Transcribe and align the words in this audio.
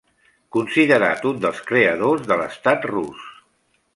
Considerat 0.55 1.27
un 1.33 1.43
dels 1.43 1.59
creadors 1.69 2.25
de 2.31 2.39
l'estat 2.41 2.91
rus. 2.95 3.31